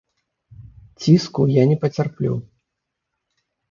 [1.03, 2.35] Ціску я не пацярплю.